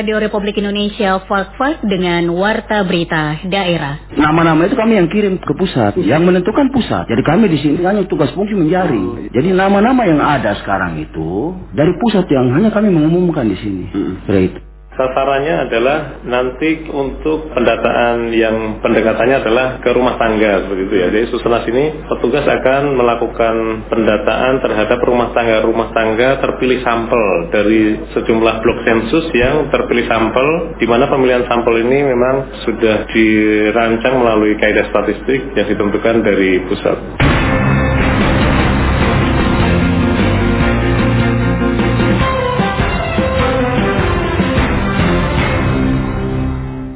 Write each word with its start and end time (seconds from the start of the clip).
Radio 0.00 0.16
Republik 0.16 0.56
Indonesia 0.56 1.20
Fak-Fak 1.28 1.84
dengan 1.84 2.32
Warta 2.32 2.88
Berita 2.88 3.36
Daerah. 3.44 4.00
Nama-nama 4.16 4.64
itu 4.64 4.72
kami 4.72 4.96
yang 4.96 5.12
kirim 5.12 5.36
ke 5.36 5.52
pusat, 5.52 5.92
yang 6.00 6.24
menentukan 6.24 6.72
pusat. 6.72 7.04
Jadi 7.04 7.20
kami 7.20 7.52
di 7.52 7.60
sini 7.60 7.84
hanya 7.84 8.08
tugas 8.08 8.32
fungsi 8.32 8.56
menjaring. 8.56 9.28
Jadi 9.28 9.52
nama-nama 9.52 10.08
yang 10.08 10.24
ada 10.24 10.56
sekarang 10.56 11.04
itu 11.04 11.52
dari 11.76 11.92
pusat 12.00 12.24
yang 12.32 12.48
hanya 12.48 12.72
kami 12.72 12.88
mengumumkan 12.88 13.44
di 13.44 13.60
sini. 13.60 13.84
Hmm. 13.92 14.69
Sasarannya 14.90 15.70
adalah 15.70 15.98
nanti 16.26 16.82
untuk 16.90 17.54
pendataan 17.54 18.34
yang 18.34 18.82
pendekatannya 18.82 19.36
adalah 19.38 19.66
ke 19.78 19.90
rumah 19.94 20.18
tangga 20.18 20.66
begitu 20.66 20.98
ya. 20.98 21.06
Jadi 21.14 21.30
susunan 21.30 21.62
sini 21.62 22.10
petugas 22.10 22.42
akan 22.42 22.98
melakukan 22.98 23.86
pendataan 23.86 24.58
terhadap 24.58 24.98
rumah 25.06 25.30
tangga-rumah 25.30 25.94
tangga 25.94 26.42
terpilih 26.42 26.82
sampel 26.82 27.54
dari 27.54 28.02
sejumlah 28.18 28.54
blok 28.66 28.78
sensus 28.82 29.30
yang 29.30 29.70
terpilih 29.70 30.10
sampel 30.10 30.74
di 30.82 30.86
mana 30.90 31.06
pemilihan 31.06 31.46
sampel 31.46 31.86
ini 31.86 32.10
memang 32.10 32.60
sudah 32.66 33.06
dirancang 33.14 34.14
melalui 34.18 34.58
kaidah 34.58 34.90
statistik 34.90 35.54
yang 35.54 35.70
ditentukan 35.70 36.18
dari 36.26 36.66
pusat. 36.66 36.98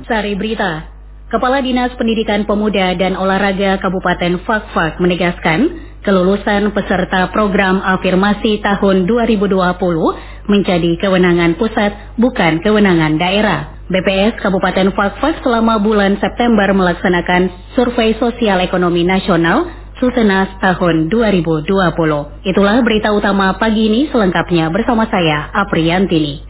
Sari 0.04 0.36
Berita. 0.36 0.92
Kepala 1.32 1.64
Dinas 1.64 1.90
Pendidikan 1.96 2.44
Pemuda 2.44 2.94
dan 2.94 3.16
Olahraga 3.16 3.80
Kabupaten 3.80 4.38
Fakfak 4.44 5.00
menegaskan 5.00 5.82
kelulusan 6.04 6.70
peserta 6.76 7.32
program 7.32 7.80
afirmasi 7.80 8.60
tahun 8.60 9.08
2020 9.08 9.56
menjadi 10.52 10.90
kewenangan 11.00 11.56
pusat 11.56 12.20
bukan 12.20 12.60
kewenangan 12.60 13.16
daerah. 13.16 13.74
BPS 13.88 14.40
Kabupaten 14.40 14.92
Fakfak 14.92 15.40
selama 15.42 15.80
bulan 15.80 16.20
September 16.20 16.70
melaksanakan 16.72 17.74
survei 17.76 18.16
sosial 18.20 18.60
ekonomi 18.60 19.02
nasional 19.02 19.66
Susenas 19.98 20.50
tahun 20.60 21.08
2020. 21.08 21.66
Itulah 22.44 22.76
berita 22.84 23.14
utama 23.14 23.54
pagi 23.56 23.88
ini 23.88 24.10
selengkapnya 24.12 24.68
bersama 24.68 25.08
saya 25.08 25.48
Apriantini. 25.54 26.44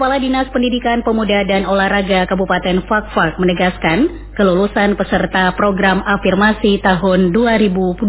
Kepala 0.00 0.16
Dinas 0.16 0.48
Pendidikan 0.48 1.04
Pemuda 1.04 1.44
dan 1.44 1.68
Olahraga 1.68 2.24
Kabupaten 2.24 2.88
Fakfak 2.88 3.36
menegaskan 3.36 4.32
kelulusan 4.32 4.96
peserta 4.96 5.52
program 5.52 6.00
afirmasi 6.00 6.80
tahun 6.80 7.36
2020 7.36 8.08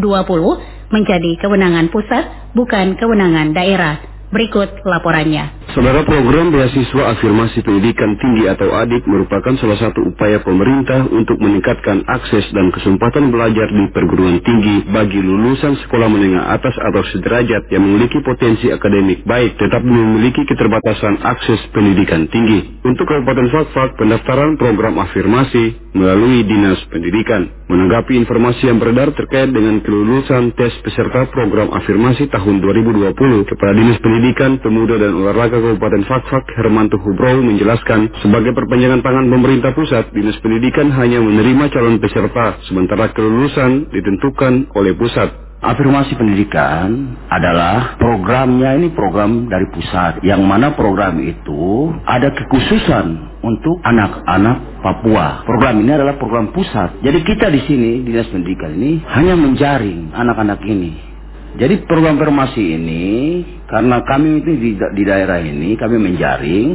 menjadi 0.88 1.32
kewenangan 1.44 1.92
pusat 1.92 2.56
bukan 2.56 2.96
kewenangan 2.96 3.52
daerah. 3.52 4.00
Berikut 4.32 4.88
laporannya. 4.88 5.61
Saudara 5.72 6.04
program 6.04 6.52
beasiswa 6.52 7.16
afirmasi 7.16 7.64
pendidikan 7.64 8.20
tinggi 8.20 8.44
atau 8.44 8.76
ADIK 8.76 9.08
merupakan 9.08 9.56
salah 9.56 9.80
satu 9.80 10.04
upaya 10.04 10.44
pemerintah 10.44 11.08
untuk 11.08 11.40
meningkatkan 11.40 12.04
akses 12.12 12.44
dan 12.52 12.76
kesempatan 12.76 13.32
belajar 13.32 13.72
di 13.72 13.88
perguruan 13.96 14.44
tinggi 14.44 14.84
bagi 14.92 15.24
lulusan 15.24 15.80
sekolah 15.88 16.12
menengah 16.12 16.52
atas 16.52 16.76
atau 16.76 17.00
sederajat 17.16 17.72
yang 17.72 17.88
memiliki 17.88 18.20
potensi 18.20 18.68
akademik 18.68 19.24
baik 19.24 19.56
tetapi 19.56 19.88
memiliki 19.88 20.44
keterbatasan 20.44 21.24
akses 21.24 21.64
pendidikan 21.72 22.28
tinggi. 22.28 22.84
Untuk 22.84 23.08
Kabupaten 23.08 23.48
Fakfak, 23.56 23.96
pendaftaran 23.96 24.60
program 24.60 25.00
afirmasi 25.00 25.96
melalui 25.96 26.44
Dinas 26.48 26.82
Pendidikan. 26.90 27.48
Menanggapi 27.68 28.20
informasi 28.20 28.68
yang 28.68 28.80
beredar 28.80 29.16
terkait 29.16 29.52
dengan 29.52 29.80
kelulusan 29.80 30.52
tes 30.60 30.76
peserta 30.84 31.30
program 31.32 31.72
afirmasi 31.72 32.28
tahun 32.28 32.60
2020, 32.60 33.16
Kepala 33.48 33.72
Dinas 33.76 34.00
Pendidikan, 34.04 34.60
Pemuda 34.60 35.00
dan 35.00 35.16
Olahraga 35.16 35.61
Kabupaten 35.62 36.04
Fakfak, 36.10 36.46
Hermanto 36.58 36.98
Hubro 37.00 37.40
menjelaskan, 37.40 38.10
sebagai 38.26 38.52
perpanjangan 38.58 39.06
tangan 39.06 39.30
pemerintah 39.30 39.72
pusat, 39.78 40.10
Dinas 40.12 40.42
Pendidikan 40.42 40.90
hanya 40.92 41.22
menerima 41.22 41.70
calon 41.70 42.02
peserta, 42.02 42.60
sementara 42.66 43.14
kelulusan 43.14 43.94
ditentukan 43.94 44.74
oleh 44.74 44.98
pusat. 44.98 45.52
Afirmasi 45.62 46.18
pendidikan 46.18 47.14
adalah 47.30 47.94
programnya 48.02 48.82
ini 48.82 48.90
program 48.98 49.46
dari 49.46 49.70
pusat 49.70 50.26
yang 50.26 50.42
mana 50.42 50.74
program 50.74 51.22
itu 51.22 51.94
ada 52.02 52.34
kekhususan 52.34 53.38
untuk 53.46 53.78
anak-anak 53.86 54.82
Papua. 54.82 55.46
Program 55.46 55.78
ini 55.86 55.94
adalah 55.94 56.18
program 56.18 56.50
pusat. 56.50 57.06
Jadi 57.06 57.22
kita 57.22 57.54
di 57.54 57.62
sini 57.70 58.02
dinas 58.02 58.26
pendidikan 58.34 58.74
ini 58.74 59.06
hanya 59.06 59.38
menjaring 59.38 60.10
anak-anak 60.10 60.66
ini 60.66 61.11
jadi 61.52 61.84
program 61.84 62.16
formasi 62.16 62.80
ini 62.80 63.08
karena 63.68 64.04
kami 64.08 64.40
itu 64.40 64.52
di, 64.56 64.72
di 64.76 65.04
daerah 65.04 65.40
ini 65.44 65.76
kami 65.76 66.00
menjaring, 66.00 66.70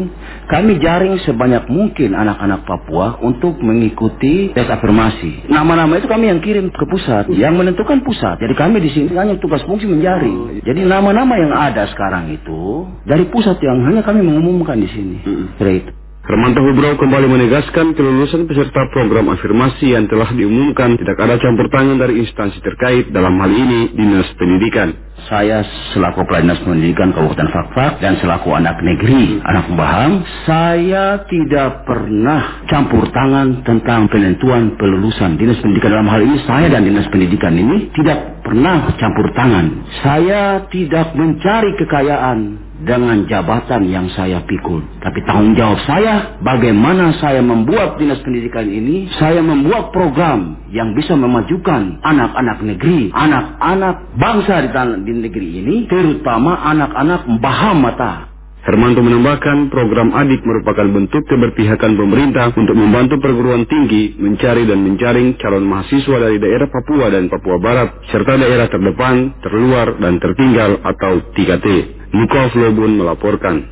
kami 0.48 0.76
jaring 0.80 1.16
sebanyak 1.24 1.64
mungkin 1.68 2.12
anak-anak 2.12 2.64
Papua 2.68 3.16
untuk 3.24 3.56
mengikuti 3.60 4.52
tes 4.52 4.68
afirmasi. 4.68 5.48
Nama-nama 5.48 5.96
itu 5.96 6.08
kami 6.08 6.28
yang 6.28 6.40
kirim 6.44 6.68
ke 6.68 6.84
pusat, 6.88 7.28
yang 7.32 7.56
menentukan 7.56 8.04
pusat. 8.04 8.36
Jadi 8.36 8.52
kami 8.52 8.80
di 8.84 8.90
sini 8.92 9.12
hanya 9.16 9.40
tugas 9.40 9.64
fungsi 9.64 9.88
menjaring. 9.88 10.60
Jadi 10.60 10.84
nama-nama 10.84 11.36
yang 11.40 11.52
ada 11.56 11.88
sekarang 11.88 12.32
itu 12.32 12.84
dari 13.08 13.24
pusat 13.32 13.56
yang 13.64 13.80
hanya 13.88 14.04
kami 14.04 14.20
mengumumkan 14.20 14.76
di 14.76 14.88
sini. 14.92 15.16
Great. 15.56 16.05
Hermanto 16.26 16.58
Hubrau 16.58 16.98
kembali 16.98 17.30
menegaskan 17.30 17.94
kelulusan 17.94 18.50
peserta 18.50 18.90
program 18.90 19.30
afirmasi 19.30 19.94
yang 19.94 20.10
telah 20.10 20.26
diumumkan 20.34 20.98
tidak 20.98 21.22
ada 21.22 21.38
campur 21.38 21.70
tangan 21.70 22.02
dari 22.02 22.18
instansi 22.18 22.58
terkait 22.66 23.14
dalam 23.14 23.38
hal 23.38 23.46
ini 23.54 23.94
Dinas 23.94 24.26
Pendidikan. 24.34 25.05
Saya 25.24 25.64
selaku 25.96 26.28
Dinas 26.28 26.60
Pendidikan 26.60 27.08
Kabupaten 27.16 27.48
Fakfak 27.48 28.04
dan 28.04 28.20
selaku 28.20 28.52
anak 28.52 28.84
negeri, 28.84 29.40
anak 29.48 29.64
pembahang, 29.72 30.12
saya 30.44 31.24
tidak 31.24 31.88
pernah 31.88 32.60
campur 32.68 33.08
tangan 33.08 33.64
tentang 33.64 34.12
penentuan 34.12 34.76
kelulusan 34.76 35.40
Dinas 35.40 35.56
Pendidikan 35.64 35.96
dalam 35.96 36.12
hal 36.12 36.20
ini 36.20 36.36
saya 36.44 36.68
dan 36.68 36.84
Dinas 36.84 37.08
Pendidikan 37.08 37.56
ini 37.56 37.88
tidak 37.96 38.44
pernah 38.44 38.92
campur 39.00 39.32
tangan. 39.32 39.88
Saya 40.04 40.68
tidak 40.68 41.16
mencari 41.16 41.72
kekayaan 41.80 42.66
dengan 42.76 43.24
jabatan 43.24 43.88
yang 43.88 44.06
saya 44.12 44.44
pikul. 44.44 44.84
Tapi 45.00 45.24
tanggung 45.24 45.56
jawab 45.56 45.80
saya, 45.88 46.36
bagaimana 46.44 47.16
saya 47.16 47.40
membuat 47.40 47.96
dinas 47.96 48.20
pendidikan 48.20 48.68
ini, 48.68 49.08
saya 49.16 49.40
membuat 49.40 49.96
program 49.96 50.60
yang 50.68 50.92
bisa 50.92 51.16
memajukan 51.16 51.96
anak-anak 52.04 52.60
negeri, 52.60 53.08
anak-anak 53.16 54.12
bangsa 54.20 54.54
di, 54.68 54.70
tanah, 54.76 54.96
di 55.06 55.14
negeri 55.14 55.62
ini, 55.62 55.76
terutama 55.86 56.58
anak-anak 56.66 57.38
Baham 57.38 57.78
Mata. 57.86 58.34
Hermanto 58.66 58.98
menambahkan 58.98 59.70
program 59.70 60.10
adik 60.10 60.42
merupakan 60.42 60.90
bentuk 60.90 61.22
keberpihakan 61.30 61.94
pemerintah 61.94 62.50
untuk 62.50 62.74
membantu 62.74 63.22
perguruan 63.22 63.62
tinggi 63.70 64.18
mencari 64.18 64.66
dan 64.66 64.82
menjaring 64.82 65.38
calon 65.38 65.62
mahasiswa 65.62 66.16
dari 66.18 66.42
daerah 66.42 66.66
Papua 66.66 67.06
dan 67.14 67.30
Papua 67.30 67.62
Barat 67.62 68.02
serta 68.10 68.34
daerah 68.34 68.66
terdepan, 68.66 69.38
terluar, 69.38 69.94
dan 70.02 70.18
tertinggal 70.18 70.82
atau 70.82 71.30
3T. 71.30 71.66
Nikol 72.10 72.46
Flobun 72.50 72.98
melaporkan. 72.98 73.70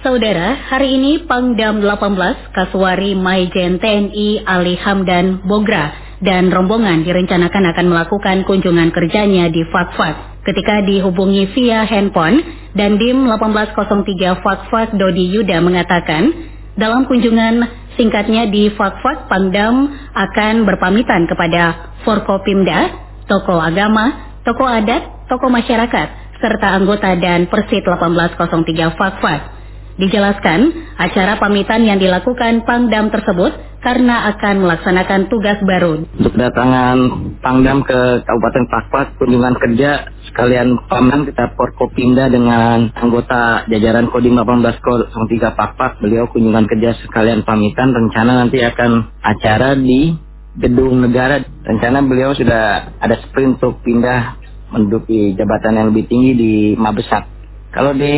Saudara, 0.00 0.56
hari 0.56 0.96
ini 0.96 1.28
Pangdam 1.28 1.84
18 1.84 2.56
Kaswari 2.56 3.12
Maijen 3.12 3.76
TNI 3.76 4.48
Ali 4.48 4.72
Hamdan 4.80 5.44
Bogra 5.44 5.92
dan 6.24 6.48
rombongan 6.48 7.04
direncanakan 7.04 7.68
akan 7.68 7.86
melakukan 7.92 8.48
kunjungan 8.48 8.96
kerjanya 8.96 9.52
di 9.52 9.60
Fakfak. 9.68 10.40
Ketika 10.48 10.80
dihubungi 10.88 11.52
via 11.52 11.84
handphone, 11.84 12.40
dan 12.72 12.96
Dim 12.96 13.28
1803 13.28 14.40
Fakfak 14.40 14.96
Dodi 14.96 15.36
Yuda 15.36 15.60
mengatakan, 15.60 16.32
dalam 16.80 17.04
kunjungan 17.04 17.68
singkatnya 18.00 18.48
di 18.48 18.72
Fakfak, 18.72 19.28
Pangdam 19.28 19.84
akan 20.16 20.64
berpamitan 20.64 21.28
kepada 21.28 21.92
Forkopimda, 22.08 22.88
tokoh 23.28 23.60
agama, 23.60 24.40
tokoh 24.48 24.64
adat, 24.64 25.28
tokoh 25.28 25.52
masyarakat, 25.52 26.40
serta 26.40 26.72
anggota 26.72 27.20
dan 27.20 27.52
Persit 27.52 27.84
1803 27.84 28.96
Fakfak. 28.96 29.59
Dijelaskan, 30.00 30.60
acara 30.96 31.36
pamitan 31.36 31.84
yang 31.84 32.00
dilakukan 32.00 32.64
Pangdam 32.64 33.12
tersebut 33.12 33.52
karena 33.84 34.32
akan 34.32 34.64
melaksanakan 34.64 35.28
tugas 35.28 35.60
baru. 35.60 36.08
Untuk 36.16 36.32
kedatangan 36.32 36.96
Pangdam 37.44 37.84
ke 37.84 38.24
Kabupaten 38.24 38.64
Pakpak, 38.72 39.20
kunjungan 39.20 39.60
kerja 39.60 40.08
sekalian 40.24 40.80
paman 40.88 41.28
kita 41.28 41.52
Porkopinda 41.52 42.32
dengan 42.32 42.88
anggota 42.96 43.68
jajaran 43.68 44.08
Kodim 44.08 44.40
1803 44.40 45.12
Pakpak. 45.52 46.00
Beliau 46.00 46.32
kunjungan 46.32 46.64
kerja 46.64 46.96
sekalian 47.04 47.44
pamitan, 47.44 47.92
rencana 47.92 48.40
nanti 48.40 48.64
akan 48.64 49.20
acara 49.20 49.76
di 49.76 50.16
Gedung 50.56 51.04
Negara. 51.04 51.44
Rencana 51.44 52.00
beliau 52.00 52.32
sudah 52.32 52.96
ada 53.04 53.20
sprint 53.28 53.60
untuk 53.60 53.84
pindah 53.84 54.40
menduduki 54.72 55.36
jabatan 55.36 55.76
yang 55.76 55.86
lebih 55.92 56.08
tinggi 56.08 56.32
di 56.32 56.52
Mabesat. 56.72 57.39
Kalau 57.70 57.94
di 57.94 58.10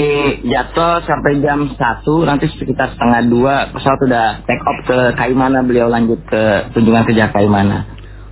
jadwal 0.49 1.05
sampai 1.05 1.45
jam 1.45 1.69
1 1.77 1.77
nanti 2.25 2.49
sekitar 2.57 2.97
setengah 2.97 3.21
dua 3.29 3.55
pesawat 3.69 3.99
sudah 4.01 4.27
take 4.49 4.65
off 4.65 4.79
ke 4.89 4.99
Kaimana 5.13 5.61
beliau 5.61 5.93
lanjut 5.93 6.25
ke 6.25 6.73
kunjungan 6.73 7.05
kerja 7.05 7.29
Kaimana. 7.37 7.85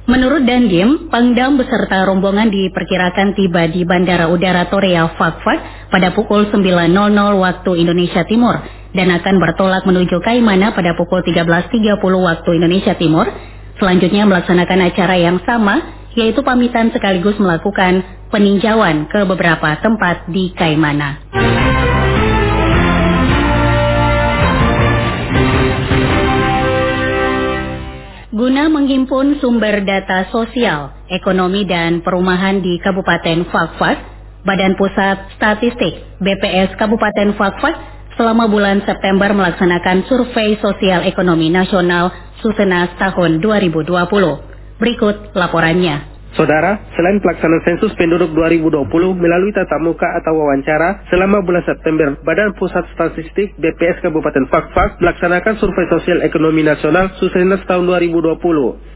Menurut 0.09 0.49
Dandim, 0.49 1.13
Pangdam 1.13 1.61
beserta 1.61 2.09
rombongan 2.09 2.49
diperkirakan 2.49 3.37
tiba 3.37 3.69
di 3.69 3.85
Bandara 3.85 4.33
Udara 4.33 4.67
Torea 4.73 5.13
Fakfak 5.13 5.93
pada 5.93 6.17
pukul 6.17 6.49
9.00 6.49 7.05
waktu 7.37 7.71
Indonesia 7.77 8.25
Timur 8.25 8.57
dan 8.97 9.13
akan 9.13 9.35
bertolak 9.39 9.85
menuju 9.85 10.25
Kaimana 10.25 10.73
pada 10.73 10.97
pukul 10.97 11.21
13.30 11.21 12.01
waktu 12.01 12.51
Indonesia 12.57 12.97
Timur. 12.97 13.29
Selanjutnya 13.77 14.25
melaksanakan 14.25 14.89
acara 14.89 15.21
yang 15.21 15.37
sama 15.45 16.01
yaitu 16.17 16.41
pamitan 16.41 16.91
sekaligus 16.91 17.37
melakukan 17.37 18.03
peninjauan 18.31 19.11
ke 19.11 19.27
beberapa 19.27 19.77
tempat 19.83 20.31
di 20.31 20.55
Kaimana. 20.55 21.31
Guna 28.31 28.71
menghimpun 28.73 29.43
sumber 29.43 29.83
data 29.85 30.31
sosial, 30.31 30.95
ekonomi 31.11 31.67
dan 31.67 32.01
perumahan 32.01 32.63
di 32.63 32.79
Kabupaten 32.81 33.45
Fakfak, 33.51 33.99
Badan 34.47 34.79
Pusat 34.81 35.37
Statistik 35.37 36.19
BPS 36.23 36.73
Kabupaten 36.81 37.37
Fakfak 37.37 37.77
selama 38.17 38.49
bulan 38.49 38.81
September 38.89 39.29
melaksanakan 39.37 40.09
survei 40.09 40.57
sosial 40.63 41.05
ekonomi 41.05 41.53
nasional 41.53 42.15
Susenas 42.41 42.97
tahun 42.97 43.45
2020. 43.45 43.91
Berikut 44.81 45.17
laporannya. 45.37 46.10
Saudara, 46.39 46.79
selain 46.95 47.19
pelaksanaan 47.19 47.59
sensus 47.67 47.91
penduduk 47.99 48.31
2020 48.39 48.87
melalui 49.19 49.51
tatap 49.51 49.83
muka 49.83 50.07
atau 50.23 50.39
wawancara, 50.39 51.03
selama 51.11 51.43
bulan 51.43 51.67
September, 51.67 52.15
Badan 52.23 52.55
Pusat 52.55 52.87
Statistik 52.95 53.59
BPS 53.59 53.99
Kabupaten 53.99 54.47
Fakfak 54.47 55.03
melaksanakan 55.03 55.59
survei 55.59 55.91
sosial 55.91 56.23
ekonomi 56.23 56.63
nasional 56.63 57.11
Susenas 57.19 57.67
tahun 57.67 57.83
2020. 57.83 58.39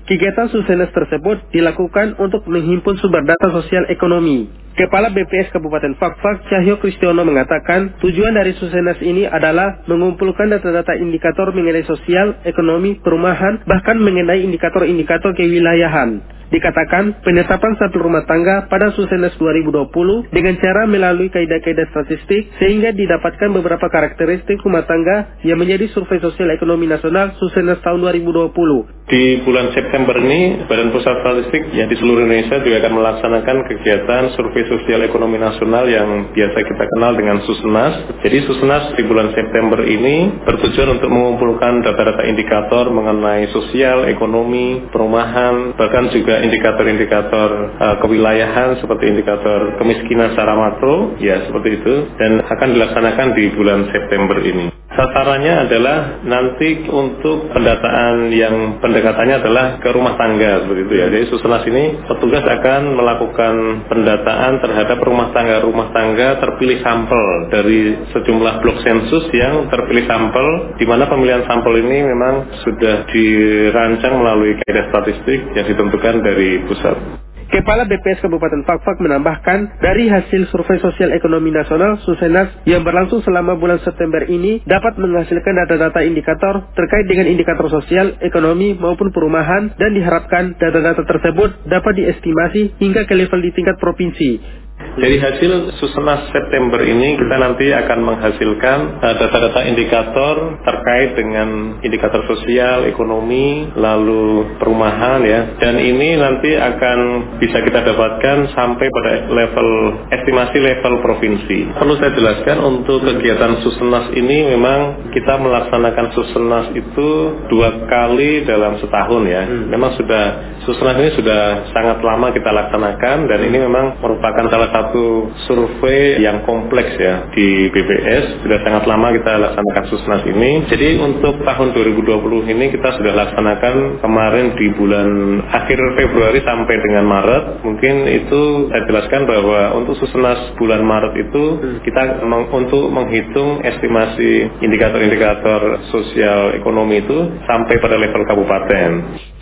Kegiatan 0.07 0.47
Susenas 0.53 0.95
tersebut 0.95 1.51
dilakukan 1.51 2.23
untuk 2.23 2.47
menghimpun 2.47 3.03
sumber 3.03 3.27
data 3.27 3.51
sosial 3.51 3.91
ekonomi. 3.91 4.47
Kepala 4.79 5.11
BPS 5.11 5.51
Kabupaten 5.55 5.99
Fakfak, 5.99 6.47
Cahyo 6.51 6.79
Kristiono 6.79 7.27
mengatakan, 7.27 7.99
tujuan 7.99 8.35
dari 8.35 8.55
Susenas 8.59 8.99
ini 9.03 9.27
adalah 9.27 9.83
mengumpulkan 9.91 10.55
data-data 10.55 10.99
indikator 10.99 11.51
mengenai 11.51 11.83
sosial, 11.83 12.43
ekonomi, 12.47 12.99
perumahan, 13.03 13.63
bahkan 13.67 13.99
mengenai 13.99 14.43
indikator-indikator 14.47 15.35
kewilayahan. 15.35 16.23
Dikatakan 16.55 17.27
penetapan 17.27 17.75
satu 17.83 17.99
rumah 17.99 18.23
tangga 18.31 18.71
pada 18.71 18.95
Susenas 18.95 19.35
2020 19.43 20.31
dengan 20.31 20.55
cara 20.63 20.87
melalui 20.87 21.27
kaidah-kaidah 21.27 21.91
statistik 21.91 22.55
sehingga 22.63 22.95
didapatkan 22.95 23.51
beberapa 23.51 23.91
karakteristik 23.91 24.63
rumah 24.63 24.87
tangga 24.87 25.35
yang 25.43 25.59
menjadi 25.59 25.91
survei 25.91 26.23
sosial 26.23 26.55
ekonomi 26.55 26.87
nasional 26.87 27.35
Susenas 27.43 27.83
tahun 27.83 28.07
2020. 28.07 28.94
Di 29.05 29.45
bulan 29.45 29.69
September 29.77 30.17
ini 30.17 30.65
Badan 30.65 30.89
Pusat 30.89 31.21
Statistik 31.21 31.77
yang 31.77 31.93
di 31.93 31.97
seluruh 32.01 32.25
Indonesia 32.25 32.57
juga 32.65 32.81
akan 32.81 32.93
melaksanakan 32.97 33.57
kegiatan 33.69 34.23
survei 34.33 34.65
sosial 34.65 35.05
ekonomi 35.05 35.37
nasional 35.37 35.85
yang 35.85 36.33
biasa 36.33 36.57
kita 36.65 36.85
kenal 36.89 37.13
dengan 37.13 37.45
Susenas. 37.45 38.17
Jadi 38.25 38.49
Susenas 38.49 38.97
di 38.97 39.05
bulan 39.05 39.37
September 39.37 39.85
ini 39.85 40.41
bertujuan 40.49 40.97
untuk 40.97 41.13
mengumpulkan 41.13 41.85
data-data 41.85 42.25
indikator 42.25 42.89
mengenai 42.89 43.53
sosial, 43.53 44.09
ekonomi, 44.09 44.89
perumahan, 44.89 45.77
bahkan 45.77 46.09
juga 46.09 46.41
indikator-indikator 46.41 47.77
uh, 47.77 47.97
kewilayahan 48.01 48.81
seperti 48.81 49.05
indikator 49.13 49.77
kemiskinan 49.85 50.33
secara 50.33 50.57
makro, 50.57 51.21
ya 51.21 51.45
seperti 51.45 51.77
itu, 51.77 51.95
dan 52.17 52.41
akan 52.41 52.69
dilaksanakan 52.73 53.29
di 53.37 53.45
bulan 53.53 53.85
September 53.93 54.41
ini. 54.41 54.74
Sasarannya 54.95 55.67
adalah 55.67 56.23
nanti 56.23 56.87
untuk 56.87 57.51
pendataan 57.51 58.31
yang 58.31 58.79
pendekatannya 58.79 59.43
adalah 59.43 59.67
ke 59.83 59.91
rumah 59.91 60.15
tangga 60.15 60.71
begitu 60.71 60.93
ya. 60.95 61.11
Jadi 61.11 61.27
Susenas 61.35 61.67
ini 61.67 61.99
petugas 62.07 62.47
akan 62.47 62.95
melakukan 62.95 63.55
pendataan 63.91 64.63
terhadap 64.63 65.03
rumah 65.03 65.35
tangga-rumah 65.35 65.91
tangga 65.91 66.39
terpilih 66.39 66.79
sampel 66.87 67.27
dari 67.51 68.07
sejumlah 68.15 68.55
blok 68.63 68.79
sensus 68.87 69.27
yang 69.35 69.67
terpilih 69.67 70.07
sampel 70.07 70.79
di 70.79 70.87
mana 70.87 71.11
pemilihan 71.11 71.43
sampel 71.43 71.75
ini 71.75 71.99
memang 72.15 72.55
sudah 72.63 73.11
dirancang 73.11 74.15
melalui 74.15 74.55
kaidah 74.63 74.95
statistik 74.95 75.59
yang 75.59 75.67
ditentukan 75.75 76.23
dari 76.23 76.63
pusat. 76.71 77.34
Kepala 77.55 77.87
BPS 77.87 78.19
Kabupaten 78.19 78.67
Fakfak 78.67 78.99
menambahkan, 78.99 79.79
dari 79.79 80.11
hasil 80.11 80.51
survei 80.51 80.83
sosial 80.83 81.15
ekonomi 81.15 81.55
nasional 81.55 82.03
Susenas 82.03 82.51
yang 82.67 82.83
berlangsung 82.83 83.23
selama 83.23 83.55
bulan 83.55 83.79
September 83.87 84.27
ini 84.27 84.59
dapat 84.67 84.99
menghasilkan 84.99 85.55
data-data 85.63 86.03
indikator 86.03 86.67
terkait 86.75 87.07
dengan 87.07 87.31
indikator 87.31 87.71
sosial, 87.71 88.19
ekonomi 88.27 88.75
maupun 88.75 89.15
perumahan 89.15 89.71
dan 89.79 89.95
diharapkan 89.95 90.59
data-data 90.59 91.07
tersebut 91.07 91.71
dapat 91.71 91.95
diestimasi 91.95 92.75
hingga 92.83 93.07
ke 93.07 93.15
level 93.15 93.39
di 93.39 93.55
tingkat 93.55 93.79
provinsi 93.79 94.64
dari 94.95 95.19
hasil 95.19 95.75
Susenas 95.83 96.31
September 96.31 96.79
ini 96.87 97.19
kita 97.19 97.35
nanti 97.35 97.67
akan 97.75 97.99
menghasilkan 98.07 98.79
eh, 99.03 99.15
data-data 99.19 99.67
uh, 99.67 99.71
indikator 99.71 100.35
terkait 100.63 101.19
dengan 101.19 101.79
indikator 101.83 102.23
sosial, 102.31 102.87
ekonomi, 102.87 103.75
lalu 103.75 104.55
perumahan 104.63 105.19
ya. 105.27 105.59
Dan 105.59 105.83
ini 105.83 106.15
nanti 106.15 106.55
akan 106.55 106.99
bisa 107.43 107.59
kita 107.67 107.83
dapatkan 107.83 108.55
sampai 108.55 108.87
pada 108.87 109.13
level 109.35 109.71
estimasi 110.15 110.59
level 110.63 110.95
provinsi. 111.03 111.75
Perlu 111.75 111.95
saya 111.99 112.15
jelaskan 112.15 112.63
untuk 112.63 113.03
kegiatan 113.03 113.67
Susenas 113.67 114.15
ini 114.15 114.47
memang 114.55 115.11
kita 115.11 115.43
melaksanakan 115.43 116.07
Susenas 116.15 116.67
itu 116.71 117.09
dua 117.51 117.83
kali 117.91 118.47
dalam 118.47 118.79
setahun 118.79 119.23
ya. 119.27 119.43
Hmm. 119.43 119.75
Memang 119.75 119.99
sudah 119.99 120.55
Susenas 120.63 121.03
ini 121.03 121.11
sudah 121.19 121.67
sangat 121.75 121.99
lama 121.99 122.31
kita 122.31 122.51
laksanakan 122.55 123.27
dan 123.27 123.41
ini 123.43 123.59
memang 123.59 123.99
merupakan 123.99 124.47
salah 124.47 124.64
satu 124.73 124.95
satu 124.95 125.27
survei 125.51 126.23
yang 126.23 126.47
kompleks 126.47 126.95
ya 126.95 127.27
di 127.35 127.67
BPS. 127.75 128.47
Sudah 128.47 128.63
sangat 128.63 128.87
lama 128.87 129.11
kita 129.11 129.43
laksanakan 129.43 129.85
Susnas 129.91 130.23
ini. 130.23 130.71
Jadi 130.71 131.03
untuk 131.03 131.43
tahun 131.43 131.75
2020 131.75 132.55
ini 132.55 132.71
kita 132.71 132.95
sudah 132.95 133.11
laksanakan 133.11 133.99
kemarin 133.99 134.55
di 134.55 134.71
bulan 134.79 135.09
akhir 135.51 135.79
Februari 135.99 136.47
sampai 136.47 136.77
dengan 136.79 137.11
Maret. 137.11 137.45
Mungkin 137.67 137.95
itu 138.07 138.71
saya 138.71 138.87
jelaskan 138.87 139.27
bahwa 139.27 139.83
untuk 139.83 139.99
Susnas 139.99 140.55
bulan 140.55 140.87
Maret 140.87 141.15
itu 141.19 141.43
kita 141.83 142.23
meng, 142.23 142.55
untuk 142.55 142.87
menghitung 142.95 143.67
estimasi 143.67 144.63
indikator-indikator 144.63 145.91
sosial 145.91 146.55
ekonomi 146.55 147.03
itu 147.03 147.19
sampai 147.51 147.83
pada 147.83 147.99
level 147.99 148.23
kabupaten. 148.31 148.91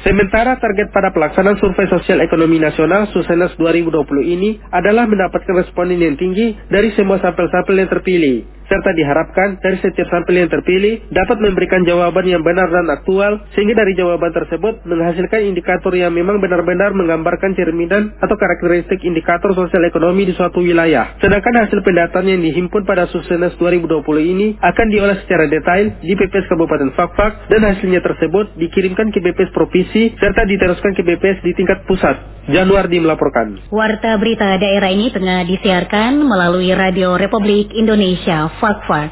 Sementara 0.03 0.59
target 0.59 0.91
pada 0.91 1.15
pelaksanaan 1.15 1.63
survei 1.63 1.87
sosial 1.87 2.19
ekonomi 2.27 2.59
nasional 2.59 3.07
Susenas 3.15 3.55
2020 3.55 4.35
ini 4.35 4.59
adalah 4.75 5.07
mendapatkan 5.13 5.55
responden 5.61 6.01
yang 6.01 6.17
tinggi 6.17 6.57
dari 6.73 6.91
semua 6.97 7.21
sampel-sampel 7.21 7.77
yang 7.77 7.91
terpilih 7.93 8.49
serta 8.73 8.97
diharapkan 8.97 9.61
dari 9.61 9.77
setiap 9.85 10.09
sampel 10.09 10.41
yang 10.41 10.49
terpilih 10.49 11.05
dapat 11.13 11.37
memberikan 11.45 11.85
jawaban 11.85 12.25
yang 12.25 12.41
benar 12.41 12.73
dan 12.73 12.89
aktual 12.89 13.45
sehingga 13.53 13.77
dari 13.77 13.93
jawaban 13.93 14.33
tersebut 14.33 14.81
menghasilkan 14.89 15.45
indikator 15.45 15.93
yang 15.93 16.17
memang 16.17 16.41
benar-benar 16.41 16.97
menggambarkan 16.97 17.53
cerminan 17.53 18.17
atau 18.17 18.33
karakteristik 18.41 19.05
indikator 19.05 19.53
sosial 19.53 19.85
ekonomi 19.85 20.25
di 20.25 20.33
suatu 20.33 20.65
wilayah. 20.65 21.21
Sedangkan 21.21 21.69
hasil 21.69 21.85
pendataan 21.85 22.33
yang 22.33 22.41
dihimpun 22.41 22.89
pada 22.89 23.05
Susenas 23.13 23.53
2020 23.61 24.09
ini 24.25 24.57
akan 24.57 24.87
diolah 24.89 25.21
secara 25.21 25.45
detail 25.53 25.93
di 26.01 26.17
PPS 26.17 26.49
Kabupaten 26.49 26.97
Fakfak 26.97 27.53
dan 27.53 27.61
hasilnya 27.69 28.01
tersebut 28.01 28.57
dikirimkan 28.57 29.13
ke 29.13 29.21
BPS 29.21 29.53
Provinsi 29.53 30.17
serta 30.17 30.49
diteruskan 30.49 30.97
ke 30.97 31.05
BPS 31.05 31.45
di 31.45 31.53
tingkat 31.53 31.85
pusat. 31.85 32.33
Januardi 32.43 32.99
melaporkan. 32.99 33.71
Warta 33.71 34.19
berita 34.19 34.59
daerah 34.59 34.91
ini 34.91 35.15
tengah 35.15 35.47
disiarkan 35.47 36.27
melalui 36.27 36.75
Radio 36.75 37.15
Republik 37.15 37.71
Indonesia 37.71 38.51
Fakfak. 38.63 39.11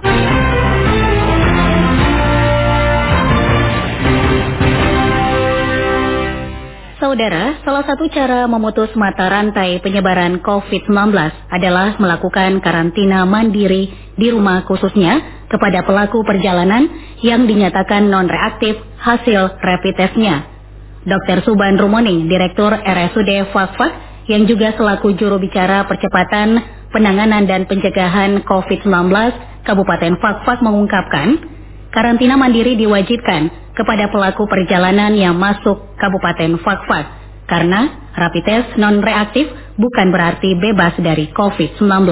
Saudara, 7.02 7.58
salah 7.66 7.82
satu 7.82 8.06
cara 8.14 8.46
memutus 8.46 8.94
mata 8.94 9.26
rantai 9.26 9.82
penyebaran 9.82 10.38
COVID-19 10.38 10.94
adalah 11.50 11.98
melakukan 11.98 12.62
karantina 12.62 13.26
mandiri 13.26 13.90
di 14.14 14.30
rumah 14.30 14.62
khususnya 14.62 15.42
kepada 15.50 15.82
pelaku 15.82 16.22
perjalanan 16.22 16.86
yang 17.26 17.50
dinyatakan 17.50 18.06
non-reaktif 18.06 18.78
hasil 19.02 19.58
rapid 19.58 19.94
testnya. 19.98 20.46
Dr. 21.02 21.42
Suban 21.42 21.74
Rumoning, 21.74 22.30
Direktur 22.30 22.70
RSUD 22.70 23.50
Fakfak, 23.50 23.92
yang 24.30 24.46
juga 24.46 24.70
selaku 24.78 25.18
juru 25.18 25.42
bicara 25.42 25.90
percepatan 25.90 26.79
Penanganan 26.90 27.46
dan 27.46 27.70
Pencegahan 27.70 28.42
COVID-19 28.42 28.90
Kabupaten 29.62 30.18
Fakfak 30.18 30.58
mengungkapkan, 30.58 31.38
karantina 31.94 32.34
mandiri 32.34 32.74
diwajibkan 32.74 33.74
kepada 33.78 34.10
pelaku 34.10 34.50
perjalanan 34.50 35.14
yang 35.14 35.38
masuk 35.38 35.94
Kabupaten 35.94 36.58
Fakfak 36.58 37.06
karena 37.46 38.10
rapid 38.18 38.42
test 38.42 38.68
non-reaktif 38.74 39.46
bukan 39.78 40.10
berarti 40.10 40.58
bebas 40.58 40.98
dari 40.98 41.30
COVID-19. 41.30 42.10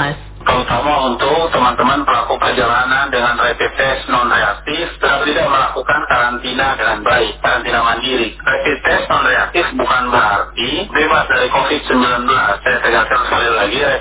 Kalau 0.48 0.64
terutama 0.64 1.12
untuk 1.12 1.52
teman-teman 1.52 2.08
pelaku 2.08 2.40
perjalanan 2.40 3.12
dengan 3.12 3.36
rapid 3.36 3.68
test 3.76 4.08
non 4.08 4.32
reaktif 4.32 4.96
tetap 4.96 5.20
tidak 5.28 5.44
melakukan 5.44 6.00
karantina 6.08 6.72
dengan 6.72 7.04
baik, 7.04 7.36
karantina 7.44 7.84
mandiri. 7.84 8.32
Rapid 8.32 8.76
test 8.80 9.04
non 9.12 9.28
reaktif 9.28 9.64
bukan 9.76 10.02
berarti 10.08 10.70
bebas 10.88 11.24
dari 11.28 11.48
COVID-19. 11.52 12.00
Saya 12.64 12.78
tegaskan 12.80 13.20
sekali 13.28 13.47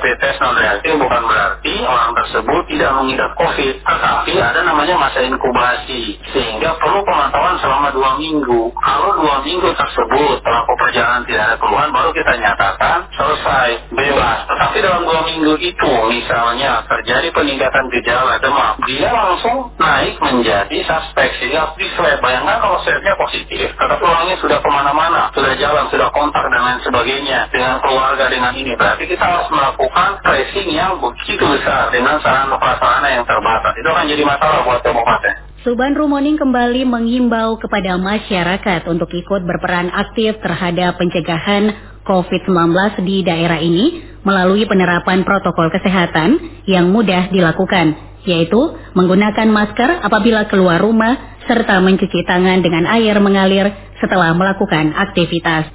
rapid 0.07 0.23
test 0.23 0.39
non 0.39 0.55
reaktif 0.55 0.93
bukan 0.95 1.23
berarti 1.27 1.75
orang 1.83 2.15
tersebut 2.15 2.63
tidak 2.71 2.91
mengidap 2.95 3.31
COVID, 3.35 3.75
tetapi 3.83 4.33
ada 4.39 4.63
namanya 4.63 4.95
masa 4.95 5.19
inkubasi, 5.19 6.15
sehingga 6.31 6.79
perlu 6.79 7.03
pemantauan 7.03 7.59
selama 7.59 7.91
dua 7.91 8.15
minggu. 8.15 8.71
Kalau 8.79 9.19
dua 9.19 9.43
minggu 9.43 9.67
tersebut 9.75 10.39
pelaku 10.39 10.71
perjalanan 10.79 11.27
tidak 11.27 11.43
ada 11.51 11.55
keluhan, 11.59 11.89
baru 11.91 12.09
kita 12.15 12.33
nyatakan 12.39 12.97
selesai, 13.11 13.69
bebas. 13.91 14.39
Tetapi 14.47 14.77
dalam 14.79 15.03
dua 15.03 15.21
minggu 15.27 15.53
itu, 15.59 15.91
misalnya 16.07 16.87
terjadi 16.87 17.27
peningkatan 17.35 17.91
gejala 17.91 18.39
demam, 18.39 18.79
dia 18.87 19.11
langsung 19.11 19.75
naik 19.75 20.15
menjadi 20.23 20.77
suspek 20.87 21.35
sehingga 21.43 21.75
di 21.75 21.87
swab. 21.99 22.23
Bayangkan 22.23 22.63
kalau 22.63 22.79
swabnya 22.79 23.13
positif, 23.19 23.75
tetapi 23.75 24.03
orangnya 24.07 24.39
sudah 24.39 24.63
ke 24.63 24.69
mana-mana, 24.71 25.35
sudah 25.35 25.51
jalan, 25.59 25.85
sudah 25.91 26.07
kontak 26.15 26.36
dan 26.77 26.85
sebagainya 26.93 27.49
dengan 27.49 27.81
keluarga 27.81 28.29
dengan 28.29 28.53
ini. 28.53 28.77
Berarti 28.77 29.09
kita 29.09 29.25
harus 29.25 29.49
melakukan 29.49 30.21
tracing 30.21 30.69
yang 30.69 31.01
begitu 31.01 31.41
besar 31.41 31.89
dengan 31.89 32.21
sarana 32.21 32.53
prasarana 32.53 33.09
yang 33.09 33.25
terbatas. 33.25 33.73
Itu 33.81 33.89
akan 33.89 34.05
jadi 34.05 34.21
masalah 34.21 34.61
buat 34.61 34.85
kabupaten. 34.85 35.33
Suban 35.65 35.97
Rumoning 35.97 36.37
kembali 36.37 36.85
mengimbau 36.85 37.57
kepada 37.57 37.97
masyarakat 37.97 38.85
untuk 38.93 39.09
ikut 39.09 39.41
berperan 39.41 39.89
aktif 39.89 40.37
terhadap 40.37 41.01
pencegahan 41.01 41.73
COVID-19 42.05 42.77
di 43.03 43.25
daerah 43.25 43.57
ini 43.57 44.21
melalui 44.21 44.69
penerapan 44.69 45.25
protokol 45.25 45.73
kesehatan 45.73 46.61
yang 46.69 46.93
mudah 46.93 47.33
dilakukan, 47.33 48.21
yaitu 48.29 48.77
menggunakan 48.93 49.49
masker 49.49 50.05
apabila 50.05 50.45
keluar 50.45 50.77
rumah 50.77 51.41
serta 51.49 51.81
mencuci 51.81 52.21
tangan 52.21 52.61
dengan 52.61 52.85
air 52.85 53.17
mengalir 53.17 53.73
setelah 53.97 54.37
melakukan 54.37 54.93
aktivitas. 54.93 55.73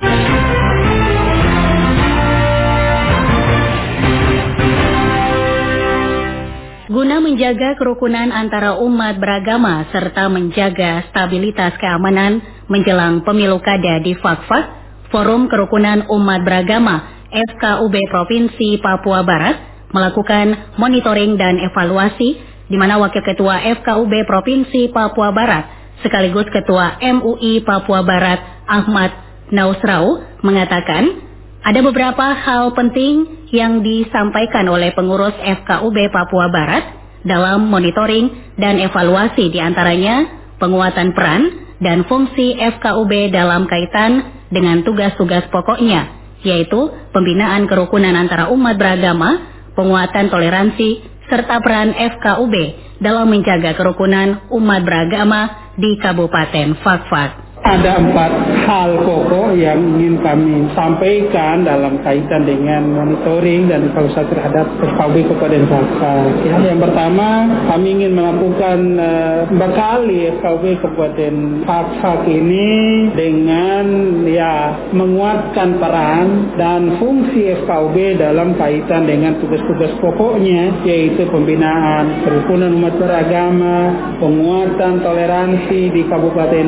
Guna 6.93 7.25
menjaga 7.25 7.73
kerukunan 7.81 8.29
antara 8.29 8.77
umat 8.77 9.17
beragama 9.17 9.89
serta 9.89 10.29
menjaga 10.29 11.09
stabilitas 11.09 11.73
keamanan 11.81 12.45
menjelang 12.69 13.25
pemilu 13.25 13.65
kada 13.65 14.05
di 14.05 14.13
Fakfak, 14.13 14.65
Forum 15.09 15.49
Kerukunan 15.49 16.05
Umat 16.13 16.45
Beragama 16.45 17.25
FKUB 17.33 17.97
Provinsi 18.13 18.77
Papua 18.77 19.25
Barat 19.25 19.89
melakukan 19.89 20.77
monitoring 20.77 21.41
dan 21.41 21.65
evaluasi 21.65 22.37
di 22.69 22.77
mana 22.77 23.01
Wakil 23.01 23.25
Ketua 23.25 23.65
FKUB 23.81 24.13
Provinsi 24.29 24.93
Papua 24.93 25.33
Barat 25.33 25.97
sekaligus 26.05 26.45
Ketua 26.53 27.01
MUI 27.01 27.65
Papua 27.65 28.05
Barat 28.05 28.69
Ahmad 28.69 29.17
Nausrau 29.49 30.21
mengatakan 30.45 31.32
ada 31.63 31.79
beberapa 31.79 32.35
hal 32.35 32.75
penting 32.75 33.47
yang 33.55 33.87
disampaikan 33.87 34.67
oleh 34.67 34.91
pengurus 34.99 35.35
FKUB 35.39 35.97
Papua 36.11 36.51
Barat 36.51 36.85
dalam 37.23 37.71
monitoring 37.71 38.59
dan 38.59 38.83
evaluasi 38.83 39.47
di 39.47 39.63
antaranya 39.63 40.27
penguatan 40.59 41.15
peran 41.15 41.43
dan 41.79 42.03
fungsi 42.11 42.59
FKUB 42.59 43.31
dalam 43.31 43.71
kaitan 43.71 44.43
dengan 44.51 44.83
tugas-tugas 44.83 45.47
pokoknya, 45.55 46.11
yaitu 46.43 46.91
pembinaan 47.15 47.71
kerukunan 47.71 48.15
antara 48.15 48.51
umat 48.51 48.75
beragama, 48.75 49.43
penguatan 49.79 50.35
toleransi, 50.35 51.03
serta 51.31 51.63
peran 51.63 51.95
FKUB 51.95 52.55
dalam 52.99 53.31
menjaga 53.31 53.79
kerukunan 53.79 54.51
umat 54.51 54.83
beragama 54.83 55.73
di 55.79 55.95
Kabupaten 55.99 56.79
Fakfak 56.83 57.42
ada 57.63 58.03
empat 58.03 58.33
hal 58.67 58.91
pokok 59.07 59.55
yang 59.55 59.79
ingin 59.95 60.19
kami 60.19 60.67
sampaikan 60.75 61.63
dalam 61.63 62.03
kaitan 62.03 62.43
dengan 62.43 62.83
monitoring 62.91 63.71
dan 63.71 63.87
evaluasi 63.87 64.27
terhadap 64.35 64.67
FKB 64.83 65.31
Kabupaten 65.31 65.65
Fakfak. 65.71 66.43
Ya, 66.43 66.59
yang 66.75 66.83
pertama, 66.83 67.47
kami 67.71 68.03
ingin 68.03 68.19
melakukan 68.19 68.79
uh, 68.99 69.39
bekali 69.55 70.35
FKB 70.43 70.65
Kabupaten 70.83 71.35
Fakfak 71.63 72.27
ini 72.27 72.71
dengan 73.15 73.85
ya 74.27 74.55
menguatkan 74.91 75.79
peran 75.79 76.27
dan 76.59 76.99
fungsi 76.99 77.63
FKB 77.63 78.19
dalam 78.19 78.59
kaitan 78.59 79.07
dengan 79.07 79.39
tugas-tugas 79.39 79.95
pokoknya 80.03 80.83
yaitu 80.83 81.31
pembinaan 81.31 82.27
kerukunan 82.27 82.75
umat 82.75 82.95
beragama, 82.99 83.79
penguatan 84.19 84.99
toleransi 84.99 85.95
di 85.95 86.03
Kabupaten 86.11 86.67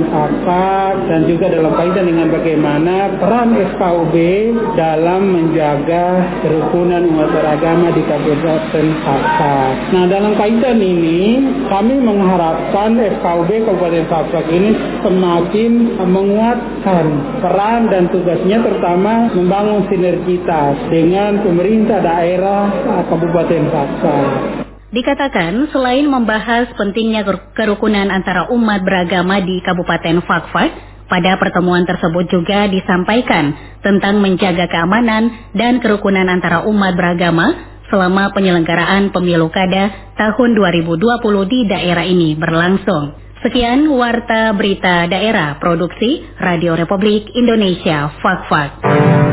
Dan 1.09 1.25
juga 1.29 1.49
dalam 1.49 1.73
kaitan 1.77 2.05
dengan 2.09 2.29
bagaimana 2.29 3.17
peran 3.21 3.57
FKUB 3.77 4.15
dalam 4.77 5.23
menjaga 5.33 6.05
kerukunan 6.45 7.03
umat 7.09 7.29
beragama 7.33 7.93
di 7.93 8.03
Kabupaten 8.05 8.87
Papua. 9.05 9.59
Nah, 9.95 10.05
dalam 10.09 10.33
kaitan 10.37 10.79
ini 10.81 11.41
kami 11.69 11.97
mengharapkan 12.01 12.97
FKUB 12.99 13.51
Kabupaten 13.69 14.05
Papua 14.09 14.43
ini 14.51 14.71
semakin 15.01 15.73
menguatkan 16.05 17.05
peran 17.41 17.81
dan 17.89 18.11
tugasnya 18.13 18.61
terutama 18.61 19.33
membangun 19.33 19.87
sinergitas 19.89 20.77
dengan 20.89 21.41
pemerintah 21.45 22.01
daerah 22.01 22.69
Kabupaten 23.09 23.63
Papua. 23.71 24.64
Dikatakan 24.95 25.75
selain 25.75 26.07
membahas 26.07 26.71
pentingnya 26.79 27.27
kerukunan 27.51 28.15
antara 28.15 28.47
umat 28.55 28.87
beragama 28.87 29.43
di 29.43 29.59
Kabupaten 29.59 30.23
Fakfak, 30.23 30.71
pada 31.11 31.35
pertemuan 31.35 31.83
tersebut 31.83 32.31
juga 32.31 32.71
disampaikan 32.71 33.59
tentang 33.83 34.23
menjaga 34.23 34.71
keamanan 34.71 35.51
dan 35.51 35.83
kerukunan 35.83 36.31
antara 36.31 36.63
umat 36.71 36.95
beragama 36.95 37.75
selama 37.91 38.31
penyelenggaraan 38.39 39.11
pemilu 39.11 39.51
kada 39.51 40.15
tahun 40.15 40.55
2020 40.63 41.03
di 41.51 41.61
daerah 41.67 42.07
ini 42.07 42.39
berlangsung. 42.39 43.19
Sekian 43.43 43.91
Warta 43.91 44.55
Berita 44.55 45.11
Daerah 45.11 45.59
Produksi 45.59 46.23
Radio 46.39 46.79
Republik 46.79 47.35
Indonesia 47.35 48.15
Fakfak. 48.23 49.24